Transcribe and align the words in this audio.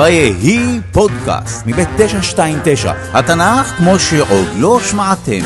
ויהי 0.00 0.80
פודקאסט 0.92 1.66
מבית 1.66 1.88
929, 1.96 2.92
התנ"ך 3.12 3.66
כמו 3.66 3.98
שעוד 3.98 4.48
לא 4.58 4.80
שמעתם. 4.80 5.40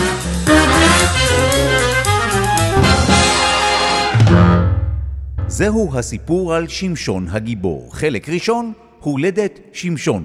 זהו 5.46 5.90
הסיפור 5.94 6.54
על 6.54 6.68
שמשון 6.68 7.26
הגיבור. 7.30 7.88
חלק 7.92 8.28
ראשון, 8.28 8.72
הולדת 9.00 9.58
שמשון. 9.72 10.24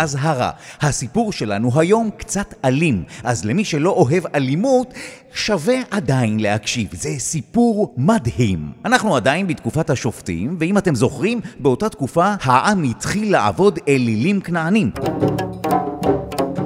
אזהרה, 0.00 0.50
הסיפור 0.80 1.32
שלנו 1.32 1.80
היום 1.80 2.10
קצת 2.16 2.54
אלים, 2.64 3.02
אז 3.24 3.44
למי 3.44 3.64
שלא 3.64 3.90
אוהב 3.90 4.22
אלימות, 4.34 4.94
שווה 5.34 5.74
עדיין 5.90 6.40
להקשיב. 6.40 6.88
זה 6.92 7.10
סיפור 7.18 7.94
מדהים. 7.96 8.72
אנחנו 8.84 9.16
עדיין 9.16 9.46
בתקופת 9.46 9.90
השופטים, 9.90 10.56
ואם 10.60 10.78
אתם 10.78 10.94
זוכרים, 10.94 11.40
באותה 11.58 11.88
תקופה 11.88 12.34
העם 12.42 12.82
התחיל 12.82 13.32
לעבוד 13.32 13.78
אלילים 13.88 14.40
כנענים. 14.40 14.90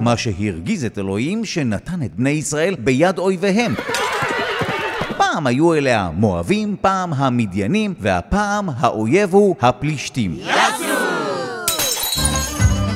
מה 0.01 0.16
שהרגיז 0.16 0.84
את 0.84 0.98
אלוהים 0.98 1.45
שנתן 1.45 2.03
את 2.03 2.14
בני 2.14 2.30
ישראל 2.30 2.75
ביד 2.78 3.19
אויביהם. 3.19 3.75
פעם 5.16 5.47
היו 5.47 5.75
אלה 5.75 6.01
המואבים, 6.01 6.77
פעם 6.80 7.12
המדיינים, 7.12 7.95
והפעם 8.01 8.69
האויב 8.77 9.34
הוא 9.34 9.56
הפלישתים. 9.61 10.37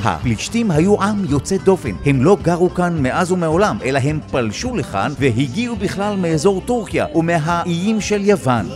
הפלישתים 0.04 0.70
היו 0.70 1.02
עם 1.02 1.24
יוצא 1.28 1.56
דופן. 1.56 1.92
הם 2.04 2.22
לא 2.22 2.36
גרו 2.42 2.74
כאן 2.74 3.02
מאז 3.02 3.32
ומעולם, 3.32 3.78
אלא 3.84 3.98
הם 3.98 4.20
פלשו 4.30 4.76
לכאן 4.76 5.12
והגיעו 5.18 5.76
בכלל 5.76 6.16
מאזור 6.16 6.60
טורקיה 6.60 7.06
ומהאיים 7.14 8.00
של 8.00 8.24
יוון. 8.24 8.66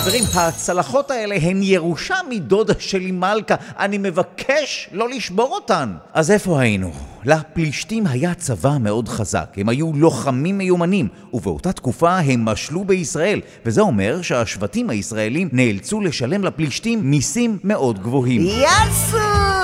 חברים, 0.00 0.24
הצלחות 0.34 1.10
האלה 1.10 1.34
הן 1.42 1.62
ירושה 1.62 2.14
מדודה 2.28 2.74
שלי 2.78 3.10
מלכה. 3.10 3.54
אני 3.78 3.98
מבקש 3.98 4.88
לא 4.92 5.08
לשבור 5.08 5.54
אותן. 5.54 5.94
אז 6.12 6.30
איפה 6.30 6.60
היינו? 6.60 6.92
לפלישתים 7.24 8.06
היה 8.06 8.34
צבא 8.34 8.76
מאוד 8.80 9.08
חזק. 9.08 9.46
הם 9.56 9.68
היו 9.68 9.92
לוחמים 9.94 10.58
מיומנים, 10.58 11.08
ובאותה 11.34 11.72
תקופה 11.72 12.18
הם 12.18 12.44
משלו 12.44 12.84
בישראל. 12.84 13.40
וזה 13.66 13.80
אומר 13.80 14.22
שהשבטים 14.22 14.90
הישראלים 14.90 15.48
נאלצו 15.52 16.00
לשלם 16.00 16.44
לפלישתים 16.44 17.10
מיסים 17.10 17.58
מאוד 17.64 18.02
גבוהים. 18.02 18.42
יאסו! 18.42 19.18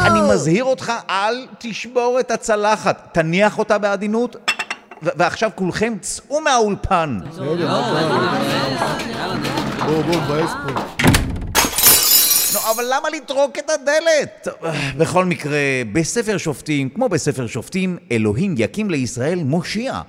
אני 0.07 0.19
מזהיר 0.35 0.65
אותך, 0.65 0.93
אל 1.11 1.47
תשבור 1.59 2.17
את 2.21 2.31
הצלחת. 2.31 3.09
תניח 3.13 3.59
אותה 3.59 3.79
בעדינות. 3.79 4.37
ו- 5.03 5.09
ועכשיו 5.17 5.51
כולכם 5.55 5.95
צאו 6.01 6.41
מהאולפן. 6.41 7.19
בואו, 9.85 10.03
בואו, 10.03 10.21
מבאס 10.23 10.51
פה. 10.51 10.81
נו, 12.55 12.61
אבל 12.75 12.85
למה 12.91 13.11
לטרוק 13.11 13.59
את 13.59 13.71
הדלת? 13.71 14.31
טוב, 14.43 14.55
אה, 14.65 14.91
בכל 14.99 15.25
מקרה, 15.25 15.59
בספר 15.93 16.37
שופטים, 16.37 16.89
כמו 16.89 17.09
בספר 17.09 17.47
שופטים, 17.47 17.97
אלוהים 18.13 18.55
יקים 18.59 18.91
לישראל 18.91 19.39
מושיע. 19.45 20.01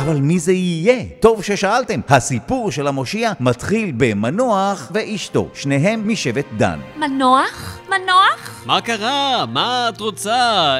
אבל 0.00 0.16
מי 0.20 0.38
זה 0.38 0.52
יהיה? 0.52 1.04
טוב 1.20 1.42
ששאלתם. 1.42 2.00
הסיפור 2.08 2.70
של 2.70 2.86
המושיע 2.86 3.32
מתחיל 3.40 3.92
במנוח 3.96 4.90
ואשתו, 4.94 5.48
שניהם 5.54 6.08
משבט 6.08 6.44
דן. 6.56 6.78
מנוח? 6.96 7.78
מנוח? 7.88 8.62
מה 8.66 8.80
קרה? 8.80 9.44
מה 9.46 9.88
את 9.88 10.00
רוצה? 10.00 10.76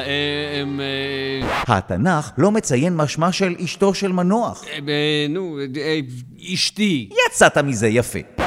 אמ, 0.63 0.79
התנ"ך 1.67 2.31
לא 2.37 2.51
מציין 2.51 2.95
משמע 2.95 3.31
של 3.31 3.55
אשתו 3.63 3.93
של 3.93 4.11
מנוח. 4.11 4.63
אה, 4.65 5.25
נו, 5.29 5.57
אשתי. 6.53 7.09
יצאת 7.27 7.57
מזה 7.57 7.87
יפה. 7.87 8.40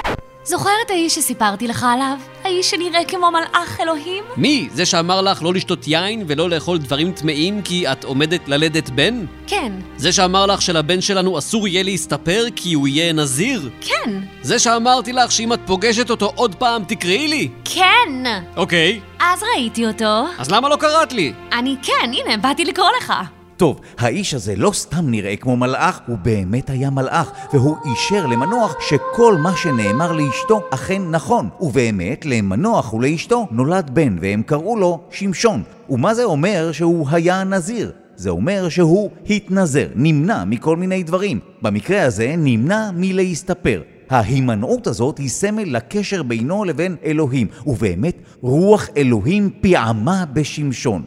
זוכר 0.47 0.71
את 0.87 0.91
האיש 0.91 1.15
שסיפרתי 1.15 1.69
לך 1.69 1.87
עליו? 1.93 2.17
האיש 2.45 2.71
שנראה 2.71 3.05
כמו 3.05 3.31
מלאך 3.31 3.81
אלוהים? 3.81 4.25
מי? 4.37 4.69
זה 4.73 4.87
שאמר 4.87 5.21
לך 5.21 5.43
לא 5.43 5.55
לשתות 5.55 5.89
יין 5.89 6.25
ולא 6.27 6.51
לאכול 6.51 6.79
דברים 6.79 7.13
טמאים 7.13 7.63
כי 7.63 7.93
את 7.93 8.05
עומדת 8.05 8.49
ללדת 8.49 8.91
בן? 8.91 9.25
כן. 9.47 9.73
זה 9.97 10.13
שאמר 10.13 10.47
לך 10.47 10.63
שלבן 10.63 11.01
שלנו 11.01 11.39
אסור 11.39 11.69
יהיה 11.69 11.83
להסתפר 11.83 12.45
כי 12.57 12.75
הוא 12.75 12.89
יהיה 12.89 13.13
נזיר? 13.13 13.71
כן. 13.81 14.11
זה 14.43 14.59
שאמרתי 14.59 15.13
לך 15.13 15.33
שאם 15.33 15.53
את 15.53 15.61
פוגשת 15.67 16.11
אותו 16.11 16.33
עוד 16.35 16.55
פעם 16.55 16.85
תקראי 16.85 17.29
לי? 17.29 17.49
כן! 17.65 18.43
אוקיי, 18.57 19.01
אז 19.21 19.43
ראיתי 19.43 19.87
אותו. 19.87 20.25
אז 20.39 20.51
למה 20.51 20.69
לא 20.69 20.77
קראת 20.77 21.13
לי? 21.13 21.33
אני 21.53 21.77
כן, 21.83 22.11
הנה, 22.13 22.37
באתי 22.37 22.65
לקרוא 22.65 22.89
לך. 23.01 23.13
טוב, 23.57 23.81
האיש 23.99 24.35
הזה 24.35 24.57
לא 24.57 24.73
סתם 24.73 25.11
נראה 25.11 25.37
כמו 25.37 25.57
מלאך, 25.57 26.01
הוא 26.07 26.19
באמת 26.19 26.71
היה 26.71 26.91
מלאך, 26.91 27.31
והוא 27.53 27.77
אישר 27.85 28.27
למנוח 28.27 28.77
שכל 28.81 29.37
מה 29.37 29.57
שנאמר 29.57 30.13
לאשתו 30.13 30.61
אכן 30.71 31.03
נכון. 31.11 31.49
ובאמת, 31.61 32.27
למנוח 32.27 32.95
ולאשתו 32.95 33.47
נולד 33.51 33.91
בן, 33.95 34.17
והם 34.21 34.43
קראו 34.43 34.77
לו 34.77 35.01
שמשון. 35.11 35.63
ומה 35.91 36.15
זה 36.15 36.25
אומר 36.25 36.73
שהוא 36.73 37.07
היה 37.11 37.45
נזיר? 37.45 37.93
זה 38.17 38.31
אומר 38.31 38.69
שהוא 38.69 39.11
התנזר, 39.31 39.87
נמנע 39.95 40.45
מכל 40.45 40.77
מיני 40.77 41.03
דברים. 41.03 41.41
במקרה 41.63 42.03
הזה, 42.03 42.35
נמנע 42.39 42.91
מלהסתפר. 42.95 43.83
ההימנעות 44.11 44.87
הזאת 44.87 45.19
היא 45.19 45.29
סמל 45.29 45.77
לקשר 45.77 46.23
בינו 46.23 46.65
לבין 46.65 46.97
אלוהים, 47.05 47.47
ובאמת, 47.67 48.17
רוח 48.41 48.89
אלוהים 48.97 49.51
פיעמה 49.61 50.25
בשמשון. 50.33 51.03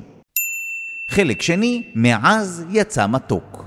חלק 1.12 1.41
שני, 1.41 1.84
מעז 1.95 2.66
יצא 2.72 3.07
מתוק. 3.07 3.63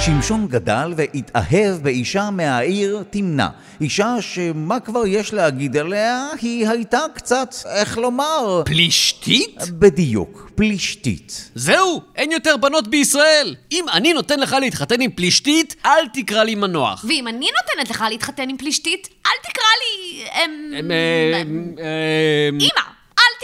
שמשון 0.00 0.46
גדל 0.46 0.92
והתאהב 0.96 1.82
באישה 1.82 2.30
מהעיר 2.30 3.02
תמנע. 3.10 3.48
אישה 3.80 4.16
שמה 4.20 4.80
כבר 4.80 5.06
יש 5.06 5.32
להגיד 5.32 5.76
עליה, 5.76 6.28
היא 6.42 6.68
הייתה 6.68 7.00
קצת, 7.14 7.54
איך 7.74 7.98
לומר... 7.98 8.62
פלישתית? 8.64 9.58
בדיוק, 9.70 10.50
פלישתית. 10.54 11.50
זהו, 11.54 12.02
אין 12.16 12.32
יותר 12.32 12.56
בנות 12.56 12.88
בישראל. 12.88 13.54
אם 13.72 13.84
אני 13.92 14.12
נותן 14.12 14.40
לך 14.40 14.56
להתחתן 14.60 15.00
עם 15.00 15.10
פלישתית, 15.10 15.76
אל 15.86 16.08
תקרא 16.12 16.44
לי 16.44 16.54
מנוח. 16.54 17.04
ואם 17.08 17.28
אני 17.28 17.46
נותנת 17.62 17.90
לך 17.90 18.04
להתחתן 18.10 18.48
עם 18.48 18.56
פלישתית, 18.56 19.08
אל 19.26 19.50
תקרא 19.50 19.64
לי... 19.80 20.24
אמ... 20.24 20.72
אמ, 20.78 20.90
אמ, 20.90 21.74
אמ, 21.78 22.58
אמא! 22.60 22.94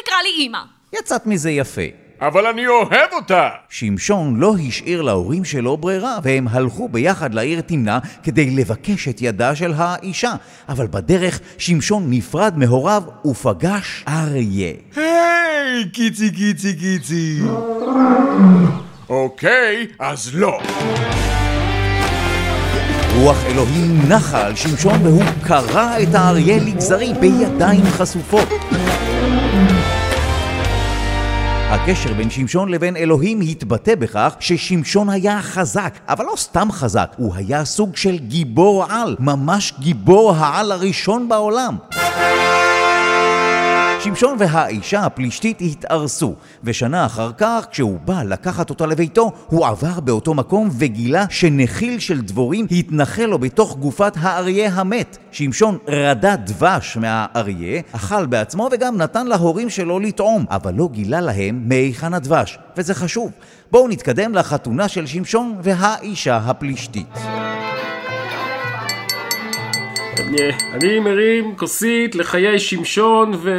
תקרא 0.04 0.16
לי 0.22 0.46
אמא! 0.46 0.58
יצאת 0.92 1.26
מזה 1.26 1.50
יפה. 1.50 1.82
אבל 2.20 2.46
אני 2.46 2.66
אוהב 2.66 3.12
אותה! 3.12 3.48
שמשון 3.68 4.36
לא 4.36 4.54
השאיר 4.68 5.02
להורים 5.02 5.44
שלו 5.44 5.76
ברירה, 5.76 6.18
והם 6.22 6.48
הלכו 6.48 6.88
ביחד 6.88 7.34
לעיר 7.34 7.60
תמנע 7.60 7.98
כדי 8.22 8.50
לבקש 8.50 9.08
את 9.08 9.22
ידה 9.22 9.54
של 9.54 9.72
האישה. 9.76 10.32
אבל 10.68 10.86
בדרך 10.86 11.40
שמשון 11.58 12.06
נפרד 12.10 12.58
מהוריו 12.58 13.02
ופגש 13.24 14.04
אריה. 14.08 14.72
היי, 14.96 15.88
קיצי 15.92 16.30
קיצי 16.30 16.76
קיצי. 16.76 17.40
אוקיי, 19.08 19.86
אז 19.98 20.30
לא. 20.34 20.58
רוח 23.16 23.44
אלוהים 23.46 24.00
נחה 24.08 24.46
על 24.46 24.56
שמשון 24.56 25.06
והוא 25.06 25.24
קרע 25.42 26.02
את 26.02 26.14
האריה 26.14 26.58
לגזרים 26.58 27.16
בידיים 27.20 27.84
חשופות. 27.84 28.48
הקשר 31.70 32.12
בין 32.14 32.30
שמשון 32.30 32.68
לבין 32.68 32.96
אלוהים 32.96 33.40
התבטא 33.40 33.94
בכך 33.94 34.34
ששמשון 34.40 35.08
היה 35.10 35.42
חזק, 35.42 35.98
אבל 36.08 36.24
לא 36.24 36.32
סתם 36.36 36.72
חזק, 36.72 37.12
הוא 37.16 37.34
היה 37.34 37.64
סוג 37.64 37.96
של 37.96 38.18
גיבור 38.18 38.84
על, 38.88 39.16
ממש 39.18 39.74
גיבור 39.78 40.34
העל 40.36 40.72
הראשון 40.72 41.28
בעולם. 41.28 41.76
שמשון 44.02 44.36
והאישה 44.38 45.00
הפלישתית 45.00 45.60
התארסו, 45.60 46.34
ושנה 46.64 47.06
אחר 47.06 47.30
כך, 47.38 47.66
כשהוא 47.70 47.98
בא 48.04 48.22
לקחת 48.22 48.70
אותה 48.70 48.86
לביתו, 48.86 49.32
הוא 49.46 49.66
עבר 49.66 50.00
באותו 50.00 50.34
מקום 50.34 50.68
וגילה 50.78 51.24
שנחיל 51.30 51.98
של 51.98 52.20
דבורים 52.20 52.66
התנחל 52.70 53.24
לו 53.24 53.38
בתוך 53.38 53.76
גופת 53.76 54.12
האריה 54.20 54.70
המת. 54.74 55.18
שמשון 55.32 55.78
רדה 55.88 56.36
דבש 56.36 56.96
מהאריה, 56.96 57.80
אכל 57.92 58.26
בעצמו 58.26 58.68
וגם 58.72 58.96
נתן 58.96 59.26
להורים 59.26 59.70
שלו 59.70 60.00
לטעום, 60.00 60.44
אבל 60.50 60.74
לא 60.74 60.88
גילה 60.92 61.20
להם 61.20 61.62
מהיכן 61.68 62.14
הדבש, 62.14 62.58
וזה 62.76 62.94
חשוב. 62.94 63.30
בואו 63.70 63.88
נתקדם 63.88 64.34
לחתונה 64.34 64.88
של 64.88 65.06
שמשון 65.06 65.56
והאישה 65.62 66.36
הפלישתית. 66.36 67.18
אני 70.72 70.98
מרים 71.00 71.56
כוסית 71.56 72.14
לחיי 72.14 72.58
שמשון 72.58 73.32
ו... 73.42 73.50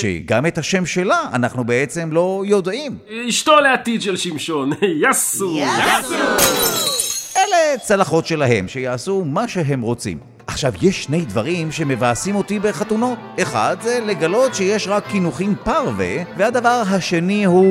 שגם 0.00 0.46
את 0.46 0.58
השם 0.58 0.86
שלה 0.86 1.22
אנחנו 1.32 1.64
בעצם 1.64 2.08
לא 2.12 2.42
יודעים. 2.46 2.98
אשתו 3.28 3.60
לעתיד 3.60 4.02
של 4.02 4.16
שמשון, 4.16 4.70
יסו! 5.10 5.58
אלה 7.36 7.78
צלחות 7.82 8.26
שלהם, 8.26 8.68
שיעשו 8.68 9.24
מה 9.24 9.48
שהם 9.48 9.80
רוצים. 9.80 10.18
עכשיו, 10.46 10.72
יש 10.82 11.04
שני 11.04 11.20
דברים 11.20 11.72
שמבאסים 11.72 12.34
אותי 12.34 12.58
בחתונות. 12.58 13.18
אחד 13.42 13.76
זה 13.80 14.00
לגלות 14.06 14.54
שיש 14.54 14.88
רק 14.88 15.06
קינוחים 15.06 15.54
פרווה, 15.64 16.16
והדבר 16.36 16.82
השני 16.90 17.44
הוא 17.44 17.70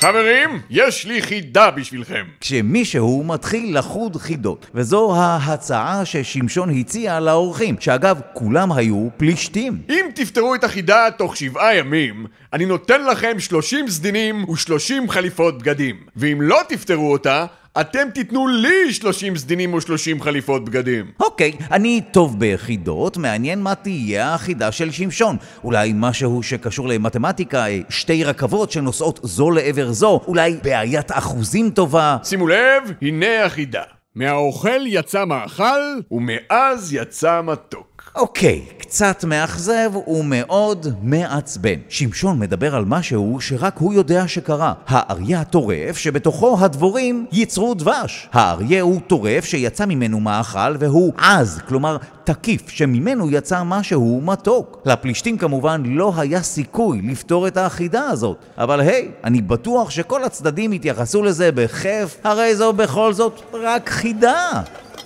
חברים, 0.00 0.60
יש 0.70 1.06
לי 1.06 1.22
חידה 1.22 1.70
בשבילכם. 1.70 2.24
כשמישהו 2.40 3.24
מתחיל 3.24 3.78
לחוד 3.78 4.16
חידות, 4.16 4.66
וזו 4.74 5.16
ההצעה 5.16 6.04
ששמשון 6.04 6.70
הציע 6.78 7.20
לאורחים, 7.20 7.76
שאגב, 7.80 8.20
כולם 8.32 8.72
היו 8.72 9.08
פלישתים. 9.16 9.82
אם 9.90 10.06
תפתרו 10.14 10.54
את 10.54 10.64
החידה 10.64 11.08
תוך 11.18 11.36
שבעה 11.36 11.76
ימים, 11.76 12.26
אני 12.52 12.66
נותן 12.66 13.04
לכם 13.04 13.38
30 13.38 13.88
סדינים 13.88 14.44
ו-30 14.44 15.08
חליפות 15.08 15.58
בגדים. 15.58 15.96
ואם 16.16 16.38
לא 16.40 16.60
תפתרו 16.68 17.12
אותה, 17.12 17.46
אתם 17.80 18.10
תיתנו 18.14 18.48
לי 18.48 18.92
30 18.92 19.36
סדינים 19.36 19.74
ו-30 19.74 20.22
חליפות 20.22 20.64
בגדים. 20.64 21.10
אוקיי, 21.20 21.52
אני 21.70 22.00
טוב 22.10 22.38
ביחידות, 22.38 23.16
מעניין 23.16 23.62
מה 23.62 23.74
תהיה 23.74 24.34
החידה 24.34 24.72
של 24.72 24.90
שמשון. 24.90 25.36
אולי 25.64 25.92
משהו 25.94 26.42
שקשור 26.42 26.88
למתמטיקה, 26.88 27.66
אה, 27.66 27.80
שתי 27.88 28.24
רכבות 28.24 28.70
שנוסעות 28.70 29.20
זו 29.22 29.50
לעבר 29.50 29.92
זו, 29.92 30.20
אולי 30.26 30.56
בעיית 30.62 31.12
אחוזים 31.12 31.70
טובה. 31.70 32.16
שימו 32.24 32.48
לב, 32.48 32.92
הנה 33.02 33.44
החידה. 33.44 33.82
מהאוכל 34.14 34.86
יצא 34.86 35.24
מאכל, 35.24 36.00
ומאז 36.10 36.94
יצא 36.94 37.40
מתוק. 37.44 37.91
אוקיי, 38.16 38.64
קצת 38.78 39.24
מאכזב 39.24 39.90
ומאוד 40.06 40.86
מעצבן. 41.02 41.74
שמשון 41.88 42.38
מדבר 42.38 42.76
על 42.76 42.84
משהו 42.84 43.40
שרק 43.40 43.78
הוא 43.78 43.94
יודע 43.94 44.28
שקרה. 44.28 44.72
האריה 44.86 45.40
הטורף 45.40 45.96
שבתוכו 45.96 46.56
הדבורים 46.60 47.26
ייצרו 47.32 47.74
דבש. 47.74 48.28
האריה 48.32 48.82
הוא 48.82 49.00
טורף 49.06 49.44
שיצא 49.44 49.86
ממנו 49.86 50.20
מאכל 50.20 50.76
והוא 50.78 51.12
עז, 51.16 51.60
כלומר 51.68 51.96
תקיף, 52.24 52.68
שממנו 52.68 53.30
יצא 53.30 53.62
משהו 53.64 54.20
מתוק. 54.24 54.82
לפלישתים 54.84 55.38
כמובן 55.38 55.82
לא 55.86 56.12
היה 56.16 56.42
סיכוי 56.42 57.02
לפתור 57.02 57.48
את 57.48 57.56
האחידה 57.56 58.04
הזאת. 58.04 58.36
אבל 58.58 58.80
היי, 58.80 59.10
אני 59.24 59.40
בטוח 59.40 59.90
שכל 59.90 60.24
הצדדים 60.24 60.72
יתייחסו 60.72 61.22
לזה 61.22 61.52
בכיף, 61.52 62.16
הרי 62.24 62.56
זו 62.56 62.72
בכל 62.72 63.12
זאת 63.12 63.40
רק 63.52 63.90
חידה. 63.90 64.62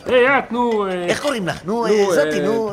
היי, 0.07 0.39
את, 0.39 0.53
נו... 0.53 0.87
אה, 0.87 1.05
איך 1.05 1.23
קוראים 1.23 1.49
לך? 1.49 1.65
נו, 1.65 1.87
נו, 1.87 2.15
זאתי, 2.15 2.41
אה, 2.41 2.47
נו... 2.47 2.71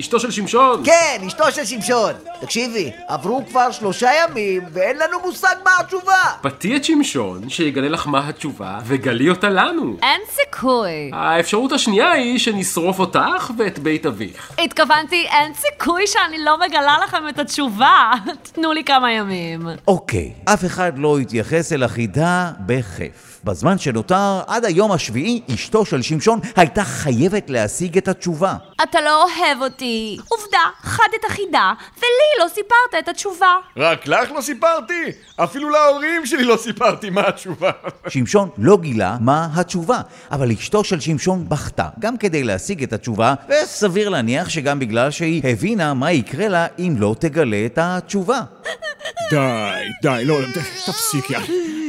אשתו 0.00 0.20
של 0.20 0.30
שמשון. 0.30 0.82
כן, 0.84 1.22
אשתו 1.26 1.52
של 1.52 1.64
שמשון. 1.64 2.12
תקשיבי, 2.40 2.90
עברו 3.08 3.42
כבר 3.48 3.70
שלושה 3.70 4.10
ימים 4.22 4.62
ואין 4.72 4.96
לנו 4.96 5.18
מושג 5.24 5.54
מה 5.64 5.70
התשובה. 5.80 6.22
פתי 6.40 6.76
את 6.76 6.84
שמשון, 6.84 7.48
שיגלה 7.48 7.88
לך 7.88 8.06
מה 8.06 8.28
התשובה, 8.28 8.78
וגלי 8.84 9.30
אותה 9.30 9.48
לנו. 9.48 9.96
אין 10.02 10.20
סיכוי. 10.30 11.10
האפשרות 11.12 11.72
השנייה 11.72 12.10
היא 12.10 12.38
שנשרוף 12.38 12.98
אותך 12.98 13.50
ואת 13.58 13.78
בית 13.78 14.06
אביך. 14.06 14.52
התכוונתי, 14.58 15.26
אין 15.30 15.52
סיכוי 15.54 16.06
שאני 16.06 16.38
לא 16.44 16.58
מגלה 16.66 16.96
לכם 17.04 17.28
את 17.28 17.38
התשובה. 17.38 18.12
תנו 18.52 18.72
לי 18.72 18.84
כמה 18.84 19.12
ימים. 19.12 19.68
אוקיי, 19.88 20.32
אף 20.44 20.64
אחד 20.64 20.92
לא 20.98 21.18
התייחס 21.18 21.72
אל 21.72 21.82
החידה 21.82 22.50
בכיף. 22.60 23.40
בזמן 23.44 23.78
שנותר, 23.78 24.40
עד 24.46 24.64
היום 24.64 24.92
השביעי, 24.92 25.40
אשתו 25.54 25.84
של 25.84 26.02
שמשון 26.02 26.40
הייתה 26.56 26.84
חייבת 26.84 27.50
להשיג 27.50 27.98
את 27.98 28.08
התשובה. 28.08 28.54
אתה 28.82 29.00
לא 29.00 29.24
אוהב 29.24 29.62
אותי. 29.62 30.18
עובדה, 30.28 30.58
חדת 30.82 31.24
חידה, 31.28 31.72
ולי 31.96 32.44
לא 32.44 32.48
סיפרת 32.48 32.94
את 32.98 33.08
התשובה. 33.08 33.56
רק 33.76 34.06
לך 34.06 34.30
לא 34.32 34.40
סיפרתי? 34.40 35.04
אפילו 35.36 35.70
להורים 35.70 36.26
שלי 36.26 36.44
לא 36.44 36.56
סיפרתי 36.56 37.10
מה 37.10 37.20
התשובה. 37.28 37.70
שמשון 38.08 38.50
לא 38.58 38.76
גילה 38.76 39.16
מה 39.20 39.48
התשובה, 39.54 40.00
אבל 40.30 40.50
אשתו 40.52 40.84
של 40.84 41.00
שמשון 41.00 41.48
בכתה, 41.48 41.88
גם 41.98 42.16
כדי 42.16 42.44
להשיג 42.44 42.82
את 42.82 42.92
התשובה, 42.92 43.34
וסביר 43.48 44.08
להניח 44.08 44.48
שגם 44.48 44.78
בגלל 44.78 45.10
שהיא 45.10 45.42
הבינה 45.44 45.94
מה 45.94 46.12
יקרה 46.12 46.48
לה 46.48 46.66
אם 46.78 46.94
לא 46.98 47.14
תגלה 47.18 47.66
את 47.66 47.78
התשובה. 47.82 48.40
די, 49.30 49.36
די, 50.02 50.24
לא, 50.24 50.34
תפסיקי, 50.86 51.36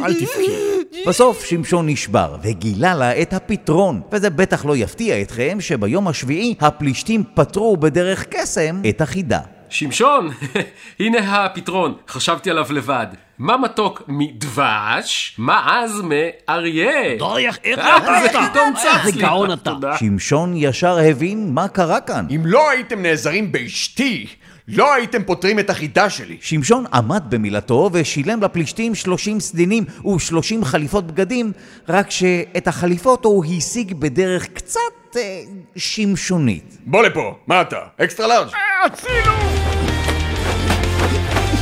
אל 0.05 0.13
תבכי. 0.13 0.78
בסוף 1.07 1.45
שמשון 1.45 1.89
נשבר 1.89 2.35
וגילה 2.41 2.95
לה 2.95 3.21
את 3.21 3.33
הפתרון, 3.33 4.01
וזה 4.11 4.29
בטח 4.29 4.65
לא 4.65 4.75
יפתיע 4.75 5.21
אתכם 5.21 5.57
שביום 5.61 6.07
השביעי 6.07 6.55
הפלישתים 6.61 7.23
פתרו 7.33 7.77
בדרך 7.77 8.25
קסם 8.29 8.81
את 8.89 9.01
החידה. 9.01 9.39
שמשון, 9.69 10.29
הנה 10.99 11.45
הפתרון, 11.45 11.93
חשבתי 12.07 12.49
עליו 12.49 12.65
לבד. 12.69 13.07
מה 13.37 13.57
מתוק 13.57 14.01
מדבש? 14.07 15.35
מה 15.37 15.81
עז 15.83 16.01
מאריה? 16.01 17.17
די, 17.19 17.47
איך 17.47 17.59
אה, 17.65 18.21
זה 18.21 18.25
אתה? 18.31 18.47
פתאום 18.51 18.73
צץ 18.75 18.83
לי. 18.85 19.07
איזה 19.07 19.19
גאון 19.21 19.51
אתה. 19.53 19.71
שמשון 19.99 20.53
ישר 20.55 20.97
הבין 20.97 21.53
מה 21.53 21.67
קרה 21.67 22.01
כאן. 22.01 22.27
אם 22.35 22.41
לא 22.45 22.69
הייתם 22.69 23.01
נעזרים 23.01 23.51
באשתי, 23.51 24.27
לא 24.71 24.93
הייתם 24.93 25.23
פותרים 25.23 25.59
את 25.59 25.69
החידה 25.69 26.09
שלי. 26.09 26.37
שמשון 26.41 26.85
עמד 26.93 27.23
במילתו 27.29 27.89
ושילם 27.93 28.43
לפלישתים 28.43 28.95
30 28.95 29.39
סדינים 29.39 29.83
ו-30 30.05 30.65
חליפות 30.65 31.07
בגדים, 31.07 31.51
רק 31.89 32.11
שאת 32.11 32.67
החליפות 32.67 33.25
הוא 33.25 33.45
השיג 33.57 33.93
בדרך 33.93 34.47
קצת 34.53 34.79
אה, 35.15 35.41
שמשונית. 35.75 36.77
בוא 36.85 37.03
לפה, 37.03 37.35
מה 37.47 37.61
אתה? 37.61 37.77
אקסטרה 37.97 38.27
לארג'. 38.27 38.49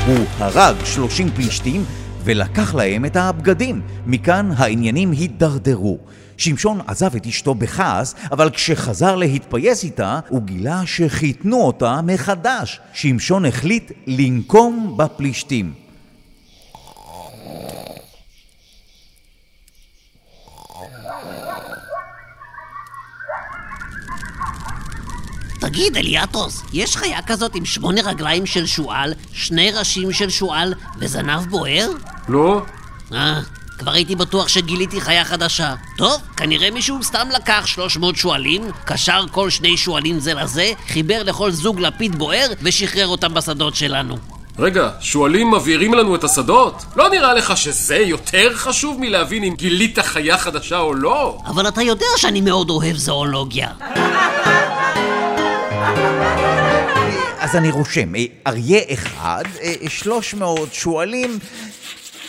הוא 0.07 0.25
הרג 0.37 0.75
30 0.85 1.29
פלישתים 1.29 1.83
ולקח 2.23 2.75
להם 2.75 3.05
את 3.05 3.15
הבגדים. 3.15 3.81
מכאן 4.05 4.49
העניינים 4.57 5.11
הידרדרו. 5.11 5.99
שמשון 6.37 6.81
עזב 6.87 7.15
את 7.15 7.25
אשתו 7.25 7.55
בכעס, 7.55 8.15
אבל 8.31 8.49
כשחזר 8.49 9.15
להתפייס 9.15 9.83
איתה, 9.83 10.19
הוא 10.29 10.41
גילה 10.41 10.81
שחיתנו 10.85 11.61
אותה 11.61 11.99
מחדש. 12.03 12.79
שמשון 12.93 13.45
החליט 13.45 13.91
לנקום 14.07 14.93
בפלישתים. 14.97 15.73
תגיד, 25.59 25.97
אליאטוס, 25.97 26.63
יש 26.73 26.95
חיה 26.95 27.21
כזאת 27.21 27.55
עם 27.55 27.65
שמונה 27.65 28.01
רגליים 28.01 28.45
של 28.45 28.65
שועל, 28.65 29.13
שני 29.31 29.71
ראשים 29.71 30.11
של 30.11 30.29
שועל 30.29 30.73
וזנב 30.99 31.49
בוער? 31.49 31.89
לא? 32.27 32.61
אה, 33.13 33.41
כבר 33.87 33.95
הייתי 33.95 34.15
בטוח 34.15 34.47
שגיליתי 34.47 35.01
חיה 35.01 35.25
חדשה. 35.25 35.73
טוב, 35.97 36.21
כנראה 36.37 36.71
מישהו 36.71 37.03
סתם 37.03 37.27
לקח 37.35 37.65
300 37.65 38.15
שועלים, 38.15 38.61
קשר 38.85 39.25
כל 39.31 39.49
שני 39.49 39.77
שועלים 39.77 40.19
זה 40.19 40.33
לזה, 40.33 40.71
חיבר 40.87 41.23
לכל 41.23 41.51
זוג 41.51 41.79
לפיד 41.79 42.15
בוער 42.15 42.47
ושחרר 42.61 43.07
אותם 43.07 43.33
בשדות 43.33 43.75
שלנו. 43.75 44.17
רגע, 44.59 44.89
שועלים 45.01 45.51
מבעירים 45.51 45.93
לנו 45.93 46.15
את 46.15 46.23
השדות? 46.23 46.83
לא 46.95 47.09
נראה 47.09 47.33
לך 47.33 47.57
שזה 47.57 47.97
יותר 47.97 48.55
חשוב 48.55 48.97
מלהבין 48.99 49.43
אם 49.43 49.55
גילית 49.55 49.99
חיה 49.99 50.37
חדשה 50.37 50.79
או 50.79 50.93
לא? 50.93 51.37
אבל 51.45 51.67
אתה 51.67 51.81
יודע 51.81 52.07
שאני 52.17 52.41
מאוד 52.41 52.69
אוהב 52.69 52.95
זואולוגיה. 52.95 53.69
אז 57.39 57.55
אני 57.55 57.71
רושם, 57.71 58.15
אה, 58.15 58.25
אריה 58.47 58.79
אחד, 58.93 59.43
אה, 59.61 59.73
300 59.89 60.73
שועלים. 60.73 61.39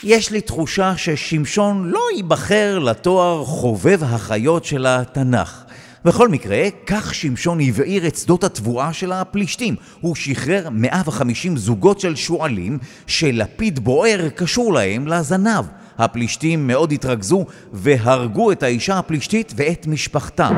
יש 0.05 0.31
לי 0.31 0.41
תחושה 0.41 0.97
ששמשון 0.97 1.89
לא 1.89 2.01
ייבחר 2.17 2.79
לתואר 2.79 3.45
חובב 3.45 4.05
החיות 4.05 4.65
של 4.65 4.87
התנ"ך. 4.87 5.65
בכל 6.05 6.29
מקרה, 6.29 6.69
כך 6.87 7.15
שמשון 7.15 7.61
הבעיר 7.61 8.07
את 8.07 8.17
שדות 8.17 8.45
התבואה 8.45 8.93
של 8.93 9.13
הפלישתים. 9.13 9.77
הוא 10.01 10.15
שחרר 10.15 10.69
150 10.71 11.57
זוגות 11.57 12.01
של 12.01 12.17
שועלים 12.17 12.79
שלפיד 13.07 13.79
בוער 13.79 14.29
קשור 14.29 14.73
להם 14.73 15.07
לזנב. 15.07 15.65
הפלישתים 15.99 16.67
מאוד 16.67 16.93
התרכזו 16.93 17.45
והרגו 17.73 18.53
את 18.53 18.63
האישה 18.63 18.99
הפלישתית 18.99 19.53
ואת 19.57 19.87
משפחתה. 19.87 20.51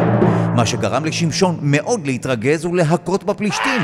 מה 0.57 0.67
שגרם 0.67 1.05
לשמשון 1.05 1.59
מאוד 1.63 2.07
להתרגז 2.07 2.65
ולהכות 2.65 3.25
בפלישתים. 3.25 3.81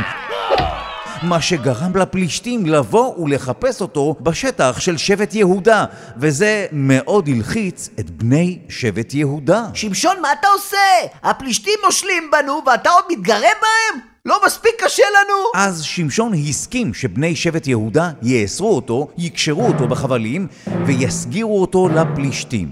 מה 1.23 1.41
שגרם 1.41 1.97
לפלישתים 1.97 2.67
לבוא 2.67 3.15
ולחפש 3.19 3.81
אותו 3.81 4.15
בשטח 4.21 4.81
של 4.81 4.97
שבט 4.97 5.35
יהודה, 5.35 5.85
וזה 6.17 6.67
מאוד 6.73 7.29
הלחיץ 7.29 7.89
את 8.01 8.11
בני 8.11 8.59
שבט 8.69 9.15
יהודה. 9.15 9.65
שמשון, 9.75 10.17
מה 10.23 10.29
אתה 10.41 10.49
עושה? 10.49 10.77
הפלישתים 11.23 11.79
מושלים 11.85 12.31
בנו 12.33 12.63
ואתה 12.67 12.91
עוד 12.91 13.05
מתגרה 13.11 13.39
בהם? 13.41 14.01
לא 14.25 14.41
מספיק 14.47 14.73
קשה 14.85 15.03
לנו? 15.03 15.35
אז 15.55 15.83
שמשון 15.83 16.33
הסכים 16.49 16.95
שבני 16.95 17.37
שבט 17.37 17.67
יהודה 17.67 18.11
יאסרו 18.23 18.77
אותו, 18.77 19.09
יקשרו 19.19 19.67
אותו 19.67 19.89
בחבלים 19.89 20.47
ויסגירו 20.87 21.61
אותו 21.61 21.89
לפלישתים. 21.89 22.69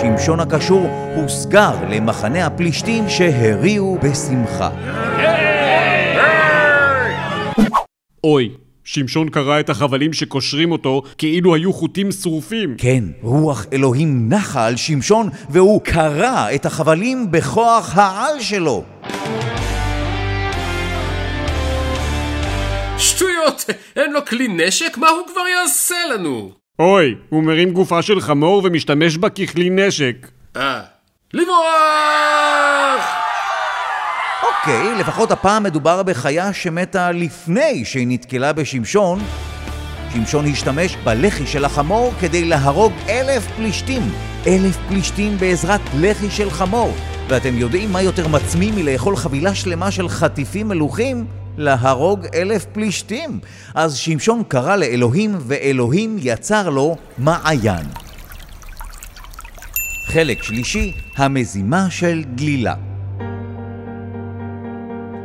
שמשון 0.00 0.40
הקשור 0.40 0.86
הוסגר 1.16 1.74
למחנה 1.88 2.46
הפלישתים 2.46 3.08
שהריעו 3.08 3.98
בשמחה. 4.02 4.70
אוי, 8.24 8.50
שמשון 8.84 9.28
קרא 9.28 9.60
את 9.60 9.70
החבלים 9.70 10.12
שקושרים 10.12 10.72
אותו 10.72 11.02
כאילו 11.18 11.54
היו 11.54 11.72
חוטים 11.72 12.12
שרופים. 12.12 12.74
כן, 12.78 13.04
רוח 13.22 13.66
אלוהים 13.72 14.28
נחה 14.32 14.66
על 14.66 14.76
שמשון 14.76 15.28
והוא 15.50 15.80
קרע 15.80 16.54
את 16.54 16.66
החבלים 16.66 17.30
בכוח 17.30 17.98
העל 17.98 18.40
שלו. 18.40 18.84
שטויות! 22.98 23.60
שטויות! 23.60 23.64
אין 23.96 24.12
לו 24.12 24.24
כלי 24.24 24.48
נשק? 24.48 24.98
מה 24.98 25.08
הוא 25.08 25.26
כבר 25.32 25.48
יעשה 25.48 25.94
לנו? 26.14 26.52
אוי, 26.78 27.14
הוא 27.28 27.42
מרים 27.42 27.70
גופה 27.70 28.02
של 28.02 28.20
חמור 28.20 28.62
ומשתמש 28.64 29.16
בה 29.16 29.30
ככלי 29.30 29.70
נשק. 29.70 30.28
אה, 30.56 30.80
לברוח! 31.34 33.19
אוקיי, 34.60 34.94
לפחות 34.94 35.30
הפעם 35.30 35.62
מדובר 35.62 36.02
בחיה 36.02 36.52
שמתה 36.52 37.12
לפני 37.12 37.84
שהיא 37.84 38.06
נתקלה 38.08 38.52
בשמשון. 38.52 39.20
שמשון 40.12 40.46
השתמש 40.46 40.96
בלחי 41.04 41.46
של 41.46 41.64
החמור 41.64 42.12
כדי 42.20 42.44
להרוג 42.44 42.92
אלף 43.08 43.46
פלישתים. 43.56 44.02
אלף 44.46 44.76
פלישתים 44.88 45.38
בעזרת 45.38 45.80
לחי 45.94 46.30
של 46.30 46.50
חמור. 46.50 46.94
ואתם 47.28 47.56
יודעים 47.56 47.92
מה 47.92 48.02
יותר 48.02 48.28
מצמיא 48.28 48.72
מלאכול 48.72 49.16
חבילה 49.16 49.54
שלמה 49.54 49.90
של 49.90 50.08
חטיפים 50.08 50.68
מלוכים? 50.68 51.26
להרוג 51.56 52.26
אלף 52.34 52.64
פלישתים. 52.64 53.40
אז 53.74 53.96
שמשון 53.96 54.42
קרא 54.48 54.76
לאלוהים, 54.76 55.36
ואלוהים 55.40 56.16
יצר 56.20 56.70
לו 56.70 56.96
מעיין. 57.18 57.86
חלק 60.06 60.42
שלישי, 60.42 60.92
המזימה 61.16 61.90
של 61.90 62.22
דלילה. 62.34 62.89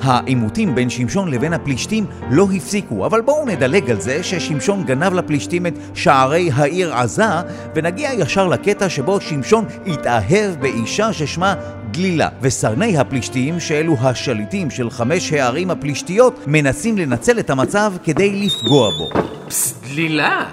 העימותים 0.05 0.75
בין 0.75 0.89
שמשון 0.89 1.31
לבין 1.31 1.53
הפלישתים 1.53 2.05
לא 2.31 2.47
הפסיקו, 2.55 3.05
אבל 3.05 3.21
בואו 3.21 3.45
נדלג 3.45 3.91
על 3.91 4.01
זה 4.01 4.23
ששמשון 4.23 4.83
גנב 4.83 5.13
לפלישתים 5.13 5.65
את 5.65 5.73
שערי 5.93 6.49
העיר 6.53 6.93
עזה, 6.93 7.23
ונגיע 7.75 8.09
ישר 8.13 8.47
לקטע 8.47 8.89
שבו 8.89 9.21
שמשון 9.21 9.65
התאהב 9.87 10.55
באישה 10.59 11.13
ששמה 11.13 11.55
דלילה, 11.91 12.29
וסרני 12.41 12.97
הפלישתים, 12.97 13.59
שאלו 13.59 13.95
השליטים 13.99 14.69
של 14.69 14.89
חמש 14.89 15.33
הערים 15.33 15.71
הפלישתיות, 15.71 16.39
מנסים 16.47 16.97
לנצל 16.97 17.39
את 17.39 17.49
המצב 17.49 17.93
כדי 18.03 18.45
לפגוע 18.45 18.89
בו. 18.89 19.09
פס, 19.47 19.73
דלילה! 19.87 20.45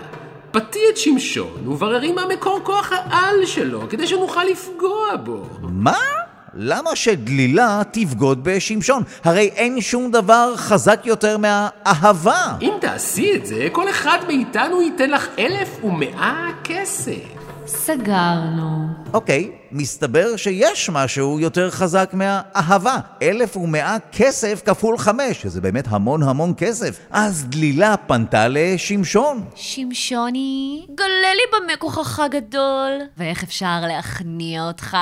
פתי 0.52 0.78
את 0.92 0.96
שמשון 0.96 1.68
ובררי 1.68 2.12
מה 2.12 2.22
מקור 2.34 2.60
כוח 2.62 2.92
העל 2.92 3.46
שלו, 3.46 3.88
כדי 3.90 4.06
שנוכל 4.06 4.44
לפגוע 4.44 5.16
בו. 5.24 5.46
מה? 5.62 6.21
למה 6.54 6.96
שדלילה 6.96 7.82
תבגוד 7.90 8.44
בשמשון? 8.44 9.02
הרי 9.24 9.50
אין 9.54 9.80
שום 9.80 10.10
דבר 10.10 10.56
חזק 10.56 11.00
יותר 11.04 11.38
מהאהבה. 11.38 12.56
אם 12.60 12.72
תעשי 12.80 13.36
את 13.36 13.46
זה, 13.46 13.68
כל 13.72 13.90
אחד 13.90 14.18
מאיתנו 14.26 14.82
ייתן 14.82 15.10
לך 15.10 15.26
אלף 15.38 15.84
ומאה 15.84 16.48
כסף. 16.64 17.42
סגרנו. 17.66 18.86
אוקיי, 19.14 19.50
מסתבר 19.72 20.36
שיש 20.36 20.90
משהו 20.90 21.40
יותר 21.40 21.70
חזק 21.70 22.10
מהאהבה. 22.12 22.96
אלף 23.22 23.56
ומאה 23.56 23.96
כסף 24.12 24.62
כפול 24.64 24.98
חמש, 24.98 25.42
שזה 25.42 25.60
באמת 25.60 25.84
המון 25.88 26.22
המון 26.22 26.54
כסף. 26.56 26.98
אז 27.10 27.44
דלילה 27.48 27.96
פנתה 27.96 28.48
לשמשון. 28.48 29.44
שמשוני, 29.54 30.86
גלה 30.94 31.34
לי 31.34 31.42
במה 31.52 31.76
כוחך 31.76 32.22
גדול. 32.30 32.90
ואיך 33.16 33.42
אפשר 33.42 33.80
להכניע 33.88 34.62
אותך? 34.62 34.96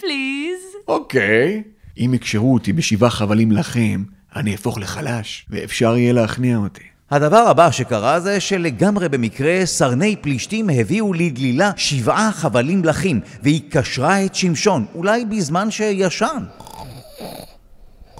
פליז. 0.00 0.60
אוקיי. 0.88 1.62
אם 1.98 2.14
יקשרו 2.14 2.54
אותי 2.54 2.72
בשבעה 2.72 3.10
חבלים 3.10 3.52
לכם, 3.52 4.02
אני 4.36 4.52
אהפוך 4.52 4.78
לחלש, 4.78 5.46
ואפשר 5.50 5.96
יהיה 5.96 6.12
להכניע 6.12 6.56
אותי. 6.56 6.82
הדבר 7.10 7.36
הבא 7.48 7.70
שקרה 7.70 8.20
זה 8.20 8.40
שלגמרי 8.40 9.08
במקרה 9.08 9.66
סרני 9.66 10.16
פלישתים 10.16 10.70
הביאו 10.70 11.12
לדלילה 11.12 11.70
שבעה 11.76 12.32
חבלים 12.32 12.84
לחים 12.84 13.20
והיא 13.42 13.60
קשרה 13.70 14.24
את 14.24 14.34
שמשון, 14.34 14.86
אולי 14.94 15.24
בזמן 15.24 15.70
שישן. 15.70 16.44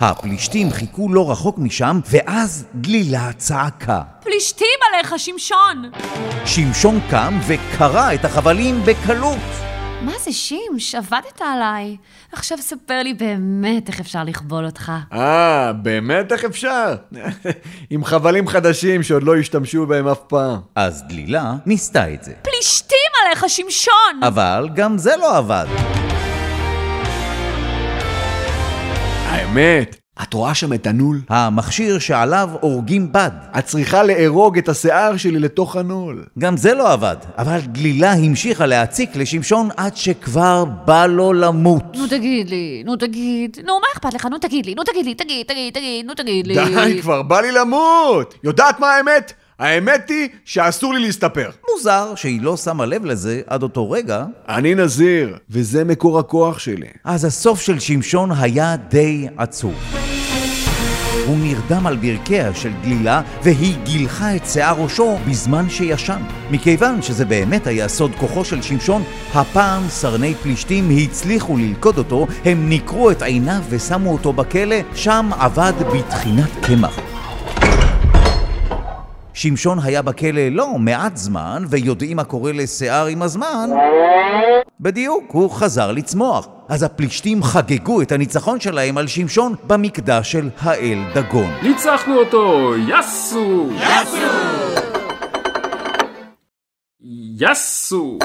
הפלישתים 0.00 0.70
חיכו 0.70 1.08
לא 1.08 1.30
רחוק 1.30 1.58
משם 1.58 2.00
ואז 2.10 2.64
דלילה 2.74 3.32
צעקה. 3.36 4.02
פלישתים 4.22 4.66
עליך, 4.88 5.14
שמשון! 5.18 5.90
שמשון 6.44 7.00
קם 7.10 7.38
וקרע 7.46 8.14
את 8.14 8.24
החבלים 8.24 8.80
בקלות. 8.84 9.69
מה 10.02 10.12
זה, 10.18 10.32
שמש? 10.32 10.94
עבדת 10.94 11.40
עליי. 11.40 11.96
עכשיו 12.32 12.58
ספר 12.58 13.02
לי 13.02 13.14
באמת 13.14 13.88
איך 13.88 14.00
אפשר 14.00 14.24
לכבול 14.24 14.64
אותך. 14.66 14.92
אה, 15.12 15.72
באמת 15.72 16.32
איך 16.32 16.44
אפשר? 16.44 16.94
עם 17.90 18.04
חבלים 18.04 18.48
חדשים 18.48 19.02
שעוד 19.02 19.22
לא 19.22 19.36
השתמשו 19.36 19.86
בהם 19.86 20.08
אף 20.08 20.20
פעם. 20.28 20.60
אז 20.74 21.04
דלילה 21.08 21.54
ניסתה 21.66 22.14
את 22.14 22.24
זה. 22.24 22.32
פלישתים 22.42 22.96
עליך, 23.26 23.44
שמשון! 23.48 24.20
אבל 24.22 24.68
גם 24.74 24.98
זה 24.98 25.16
לא 25.16 25.36
עבד. 25.36 25.66
האמת, 29.26 29.96
את 30.22 30.34
רואה 30.34 30.54
שם 30.54 30.72
את 30.72 30.86
הנול? 30.86 31.20
המכשיר 31.28 31.98
שעליו 31.98 32.50
הורגים 32.60 33.12
בד. 33.12 33.30
את 33.58 33.64
צריכה 33.64 34.02
לארוג 34.02 34.58
את 34.58 34.68
השיער 34.68 35.16
שלי 35.16 35.38
לתוך 35.38 35.76
הנול. 35.76 36.24
גם 36.38 36.56
זה 36.56 36.74
לא 36.74 36.92
עבד, 36.92 37.16
אבל 37.38 37.60
דלילה 37.60 38.12
המשיכה 38.12 38.66
להציק 38.66 39.16
לשמשון 39.16 39.68
עד 39.76 39.96
שכבר 39.96 40.64
בא 40.64 41.06
לו 41.06 41.32
למות. 41.32 41.96
נו 41.96 42.06
תגיד 42.06 42.50
לי, 42.50 42.82
נו 42.86 42.96
תגיד, 42.96 43.56
נו 43.66 43.72
מה 43.72 43.86
אכפת 43.94 44.14
לך? 44.14 44.26
נו 44.26 44.38
תגיד 44.38 44.66
לי, 44.66 44.74
נו 44.74 44.82
תגיד 44.84 45.06
לי, 45.06 45.14
תגיד, 45.14 45.46
תגיד, 45.46 45.74
תגיד, 45.74 46.06
נו 46.06 46.14
תגיד 46.14 46.46
לי. 46.46 46.54
די 46.54 47.02
כבר, 47.02 47.22
בא 47.22 47.40
לי 47.40 47.52
למות! 47.52 48.34
יודעת 48.44 48.80
מה 48.80 48.90
האמת? 48.90 49.32
האמת 49.58 50.08
היא 50.08 50.28
שאסור 50.44 50.94
לי 50.94 51.00
להסתפר. 51.00 51.50
מוזר 51.70 52.14
שהיא 52.14 52.42
לא 52.42 52.56
שמה 52.56 52.86
לב 52.86 53.04
לזה 53.04 53.40
עד 53.46 53.62
אותו 53.62 53.90
רגע. 53.90 54.24
אני 54.48 54.74
נזיר, 54.74 55.36
וזה 55.50 55.84
מקור 55.84 56.18
הכוח 56.18 56.58
שלי. 56.58 56.88
אז 57.04 57.24
הסוף 57.24 57.60
של 57.60 57.78
שמשון 57.78 58.30
היה 58.32 58.76
די 58.76 59.28
עצוב. 59.36 59.99
הוא 61.26 61.38
נרדם 61.38 61.86
על 61.86 61.96
ברכיה 61.96 62.54
של 62.54 62.70
דלילה 62.82 63.22
והיא 63.42 63.76
גילחה 63.84 64.36
את 64.36 64.46
שיער 64.46 64.82
ראשו 64.82 65.16
בזמן 65.28 65.68
שישן. 65.68 66.22
מכיוון 66.50 67.02
שזה 67.02 67.24
באמת 67.24 67.66
היה 67.66 67.88
סוד 67.88 68.14
כוחו 68.14 68.44
של 68.44 68.62
שמשון, 68.62 69.02
הפעם 69.34 69.82
סרני 69.88 70.34
פלישתים 70.34 70.88
הצליחו 71.02 71.56
ללכוד 71.56 71.98
אותו, 71.98 72.26
הם 72.44 72.68
ניקרו 72.68 73.10
את 73.10 73.22
עיניו 73.22 73.62
ושמו 73.68 74.12
אותו 74.12 74.32
בכלא, 74.32 74.76
שם 74.94 75.30
עבד 75.38 75.72
בטחינת 75.94 76.50
קמח. 76.62 77.00
שמשון 79.32 79.78
היה 79.82 80.02
בכלא 80.02 80.48
לא 80.50 80.78
מעט 80.78 81.16
זמן, 81.16 81.64
ויודעים 81.68 82.16
מה 82.16 82.24
קורה 82.24 82.52
לשיער 82.52 83.06
עם 83.06 83.22
הזמן? 83.22 83.70
בדיוק, 84.80 85.24
הוא 85.32 85.50
חזר 85.50 85.92
לצמוח. 85.92 86.59
אז 86.70 86.82
הפלישתים 86.82 87.42
חגגו 87.42 88.02
את 88.02 88.12
הניצחון 88.12 88.60
שלהם 88.60 88.98
על 88.98 89.06
שמשון 89.06 89.54
במקדש 89.66 90.32
של 90.32 90.48
האל 90.58 90.98
דגון. 91.14 91.50
ניצחנו 91.62 92.18
אותו! 92.18 92.72
יסו! 92.88 93.70
יסו! 93.76 94.18
יסו! 97.38 98.18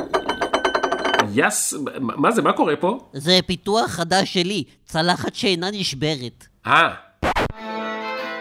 יס... 1.33 1.73
מה 2.01 2.31
זה? 2.31 2.41
מה 2.41 2.53
קורה 2.53 2.75
פה? 2.75 2.99
זה 3.13 3.39
פיתוח 3.45 3.91
חדש 3.91 4.33
שלי, 4.33 4.63
צלחת 4.85 5.35
שאינה 5.35 5.71
נשברת. 5.71 6.47
אה. 6.67 6.93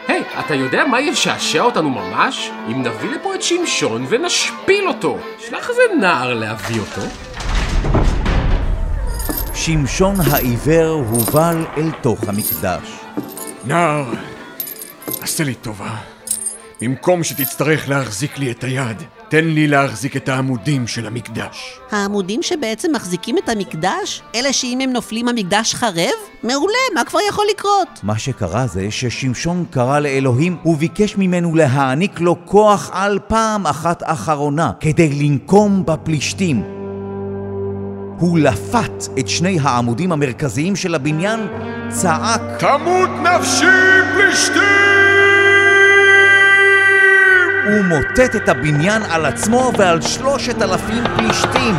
היי, 0.08 0.22
אתה 0.40 0.54
יודע 0.54 0.84
מה 0.84 1.00
ישעשע 1.00 1.60
אותנו 1.62 1.90
ממש? 1.90 2.50
אם 2.68 2.82
נביא 2.82 3.10
לפה 3.10 3.34
את 3.34 3.42
שמשון 3.42 4.06
ונשפיל 4.08 4.88
אותו. 4.88 5.18
שלח 5.38 5.70
איזה 5.70 5.82
נער 6.00 6.34
להביא 6.34 6.80
אותו. 6.80 7.33
שמשון 9.54 10.14
העיוור 10.20 11.04
הובל 11.10 11.64
אל 11.76 11.90
תוך 12.02 12.28
המקדש. 12.28 13.00
נער, 13.64 14.04
עשה 15.20 15.44
לי 15.44 15.54
טובה. 15.54 15.96
במקום 16.80 17.24
שתצטרך 17.24 17.88
להחזיק 17.88 18.38
לי 18.38 18.50
את 18.50 18.64
היד, 18.64 19.02
תן 19.28 19.44
לי 19.44 19.66
להחזיק 19.66 20.16
את 20.16 20.28
העמודים 20.28 20.86
של 20.86 21.06
המקדש. 21.06 21.80
העמודים 21.90 22.42
שבעצם 22.42 22.92
מחזיקים 22.94 23.38
את 23.38 23.48
המקדש? 23.48 24.22
אלה 24.34 24.52
שאם 24.52 24.78
הם 24.82 24.92
נופלים 24.92 25.28
המקדש 25.28 25.74
חרב? 25.74 26.14
מעולה, 26.42 26.78
מה 26.94 27.04
כבר 27.04 27.18
יכול 27.28 27.44
לקרות? 27.50 27.88
מה 28.02 28.18
שקרה 28.18 28.66
זה 28.66 28.90
ששמשון 28.90 29.64
קרא 29.70 29.98
לאלוהים 29.98 30.56
וביקש 30.64 31.16
ממנו 31.16 31.54
להעניק 31.54 32.20
לו 32.20 32.36
כוח 32.44 32.90
על 32.92 33.18
פעם 33.28 33.66
אחת 33.66 34.02
אחרונה 34.06 34.72
כדי 34.80 35.08
לנקום 35.08 35.86
בפלישתים. 35.86 36.83
הוא 38.24 38.38
לפת 38.38 39.18
את 39.18 39.28
שני 39.28 39.58
העמודים 39.62 40.12
המרכזיים 40.12 40.76
של 40.76 40.94
הבניין, 40.94 41.40
צעק 41.88 42.40
תמות 42.58 43.10
נפשי 43.22 43.66
פלישתים! 44.14 44.62
הוא 47.64 47.84
מוטט 47.84 48.36
את 48.36 48.48
הבניין 48.48 49.02
על 49.02 49.26
עצמו 49.26 49.72
ועל 49.78 50.00
שלושת 50.00 50.62
אלפים 50.62 51.04
פלישתים. 51.16 51.74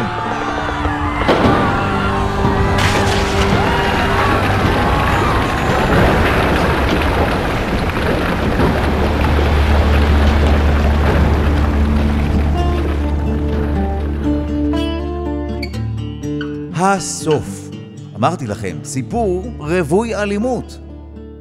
הסוף. 16.93 17.69
אמרתי 18.15 18.47
לכם, 18.47 18.77
סיפור 18.83 19.43
רווי 19.57 20.15
אלימות. 20.15 20.77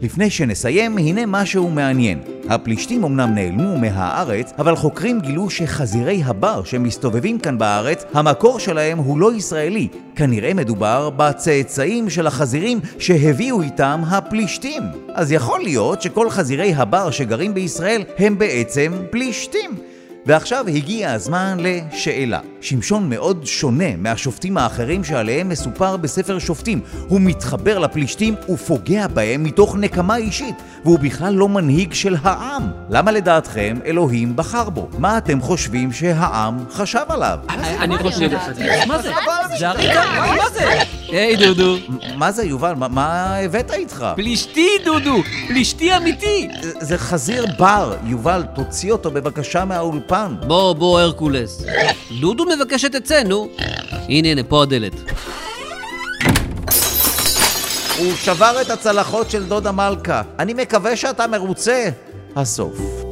לפני 0.00 0.30
שנסיים, 0.30 0.98
הנה 0.98 1.26
משהו 1.26 1.70
מעניין. 1.70 2.20
הפלישתים 2.48 3.04
אמנם 3.04 3.34
נעלמו 3.34 3.78
מהארץ, 3.78 4.52
אבל 4.58 4.76
חוקרים 4.76 5.20
גילו 5.20 5.50
שחזירי 5.50 6.22
הבר 6.24 6.64
שמסתובבים 6.64 7.38
כאן 7.38 7.58
בארץ, 7.58 8.04
המקור 8.14 8.58
שלהם 8.58 8.98
הוא 8.98 9.18
לא 9.18 9.34
ישראלי. 9.34 9.88
כנראה 10.16 10.54
מדובר 10.54 11.10
בצאצאים 11.10 12.10
של 12.10 12.26
החזירים 12.26 12.80
שהביאו 12.98 13.62
איתם 13.62 14.02
הפלישתים. 14.06 14.82
אז 15.14 15.32
יכול 15.32 15.60
להיות 15.60 16.02
שכל 16.02 16.30
חזירי 16.30 16.74
הבר 16.74 17.10
שגרים 17.10 17.54
בישראל 17.54 18.02
הם 18.18 18.38
בעצם 18.38 18.92
פלישתים. 19.10 19.70
ועכשיו 20.26 20.64
הגיע 20.68 21.12
הזמן 21.12 21.56
לשאלה. 21.60 22.40
שמשון 22.60 23.10
מאוד 23.10 23.46
שונה 23.46 23.96
מהשופטים 23.98 24.56
האחרים 24.56 25.04
שעליהם 25.04 25.48
מסופר 25.48 25.96
בספר 25.96 26.38
שופטים. 26.38 26.80
הוא 27.08 27.20
מתחבר 27.20 27.78
לפלישתים 27.78 28.34
ופוגע 28.48 29.06
בהם 29.06 29.44
מתוך 29.44 29.76
נקמה 29.76 30.16
אישית, 30.16 30.54
והוא 30.84 30.98
בכלל 30.98 31.34
לא 31.34 31.48
מנהיג 31.48 31.92
של 31.92 32.16
העם. 32.22 32.62
למה 32.90 33.10
לדעתכם 33.12 33.76
אלוהים 33.84 34.36
בחר 34.36 34.70
בו? 34.70 34.88
מה 34.98 35.18
אתם 35.18 35.40
חושבים 35.40 35.92
שהעם 35.92 36.58
חשב 36.70 37.04
עליו? 37.08 37.38
אני 37.80 37.98
חושב... 37.98 38.30
מה 38.86 39.02
זה? 39.02 39.12
זה? 39.58 39.68
מה 40.36 40.48
זה? 40.52 41.03
היי 41.18 41.36
דודו. 41.36 41.76
מה 42.16 42.32
זה 42.32 42.44
יובל? 42.44 42.74
מה, 42.74 42.88
מה 42.88 43.36
הבאת 43.36 43.70
איתך? 43.70 44.06
פלישתי 44.16 44.68
דודו! 44.84 45.22
פלישתי 45.48 45.96
אמיתי! 45.96 46.48
זה 46.80 46.98
חזיר 46.98 47.46
בר. 47.58 47.96
יובל, 48.04 48.42
תוציא 48.54 48.92
אותו 48.92 49.10
בבקשה 49.10 49.64
מהאולפן. 49.64 50.34
בוא, 50.46 50.72
בוא, 50.72 51.00
הרקולס. 51.00 51.64
דודו 52.20 52.44
מבקש 52.44 52.82
שתצא, 52.82 53.22
נו. 53.22 53.48
הנה, 54.08 54.28
הנה, 54.28 54.42
פה 54.42 54.62
הדלת. 54.62 54.92
הוא 57.98 58.12
שבר 58.16 58.60
את 58.60 58.70
הצלחות 58.70 59.30
של 59.30 59.44
דודה 59.44 59.72
מלכה. 59.72 60.22
אני 60.38 60.54
מקווה 60.54 60.96
שאתה 60.96 61.26
מרוצה. 61.26 61.88
הסוף. 62.36 63.03